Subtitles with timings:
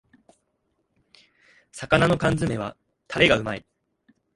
[1.71, 2.75] 魚の缶詰めは
[3.07, 3.63] タレがうまい